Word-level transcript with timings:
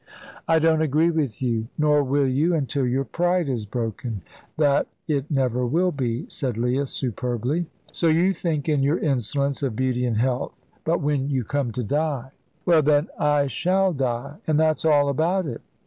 "I 0.47 0.57
don't 0.57 0.81
agree 0.81 1.11
with 1.11 1.43
you." 1.43 1.67
"Nor 1.77 2.03
will 2.03 2.25
you, 2.27 2.55
until 2.55 2.87
your 2.87 3.03
pride 3.05 3.47
is 3.47 3.67
broken." 3.67 4.23
"That 4.57 4.87
it 5.07 5.29
never 5.29 5.63
will 5.63 5.91
be," 5.91 6.25
said 6.27 6.57
Leah, 6.57 6.87
superbly. 6.87 7.67
"So 7.93 8.07
you 8.07 8.33
think 8.33 8.67
in 8.67 8.81
your 8.81 8.97
insolence 8.97 9.61
of 9.61 9.75
beauty 9.75 10.07
and 10.07 10.17
health. 10.17 10.65
But 10.85 11.01
when 11.01 11.29
you 11.29 11.43
come 11.43 11.71
to 11.73 11.83
die?" 11.83 12.31
"Well, 12.65 12.81
then, 12.81 13.09
I 13.19 13.45
shall 13.45 13.93
die, 13.93 14.37
and 14.47 14.59
that's 14.59 14.85
all 14.85 15.07
about 15.07 15.45
it." 15.45 15.61